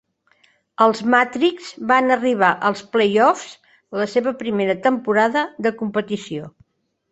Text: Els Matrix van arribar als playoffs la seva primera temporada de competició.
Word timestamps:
Els 0.85 1.01
Matrix 1.13 1.67
van 1.91 2.15
arribar 2.15 2.49
als 2.71 2.81
playoffs 2.97 3.53
la 4.01 4.09
seva 4.17 4.35
primera 4.43 4.77
temporada 4.89 5.47
de 5.69 5.77
competició. 5.85 6.53